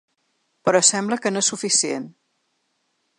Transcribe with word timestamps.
Però 0.69 0.81
sembla 0.87 1.19
que 1.25 1.33
no 1.35 1.45
és 1.45 1.51
suficient. 1.53 2.09